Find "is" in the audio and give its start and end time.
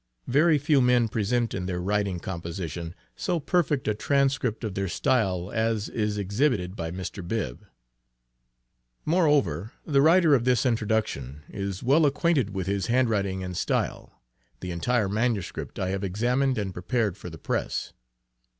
5.89-6.17, 11.49-11.83